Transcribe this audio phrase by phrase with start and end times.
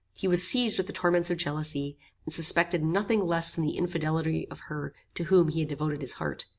[0.17, 1.95] He was seized with the torments of jealousy,
[2.25, 6.13] and suspected nothing less than the infidelity of her to whom he had devoted his
[6.13, 6.47] heart.